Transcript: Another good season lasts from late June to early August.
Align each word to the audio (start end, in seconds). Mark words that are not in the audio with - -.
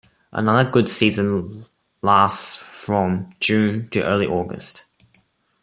Another 0.31 0.67
good 0.67 0.89
season 0.89 1.63
lasts 2.01 2.55
from 2.57 3.25
late 3.27 3.39
June 3.39 3.87
to 3.89 4.01
early 4.01 4.25
August. 4.25 4.83